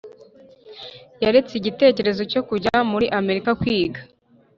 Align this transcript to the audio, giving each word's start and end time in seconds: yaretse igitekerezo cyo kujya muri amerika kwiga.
yaretse 1.23 1.51
igitekerezo 1.55 2.21
cyo 2.31 2.41
kujya 2.49 2.75
muri 2.91 3.07
amerika 3.19 3.49
kwiga. 3.61 3.99